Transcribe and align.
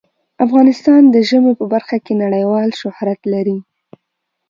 افغانستان 0.45 1.01
د 1.09 1.15
ژمی 1.29 1.53
په 1.59 1.65
برخه 1.73 1.97
کې 2.05 2.13
نړیوال 2.23 2.69
شهرت 2.81 3.19
لري. 3.33 3.57